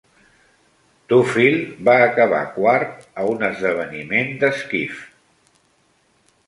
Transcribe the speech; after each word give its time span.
Duffield 1.11 1.75
va 1.89 1.95
acabar 2.07 2.41
quart 2.57 3.07
a 3.23 3.27
un 3.35 3.47
esdeveniment 3.51 4.35
d'esquif. 4.43 5.07